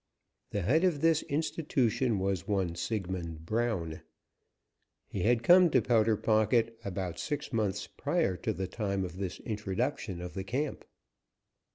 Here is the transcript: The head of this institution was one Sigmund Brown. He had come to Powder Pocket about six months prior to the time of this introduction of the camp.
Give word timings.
The 0.49 0.61
head 0.63 0.83
of 0.83 1.01
this 1.01 1.21
institution 1.21 2.17
was 2.17 2.47
one 2.47 2.73
Sigmund 2.73 3.45
Brown. 3.45 4.01
He 5.05 5.21
had 5.21 5.43
come 5.43 5.69
to 5.69 5.79
Powder 5.79 6.17
Pocket 6.17 6.75
about 6.83 7.19
six 7.19 7.53
months 7.53 7.85
prior 7.85 8.35
to 8.37 8.51
the 8.51 8.65
time 8.67 9.03
of 9.05 9.17
this 9.17 9.39
introduction 9.41 10.19
of 10.19 10.33
the 10.33 10.43
camp. 10.43 10.85